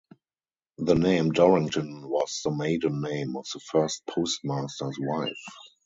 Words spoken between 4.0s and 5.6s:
postmaster's wife.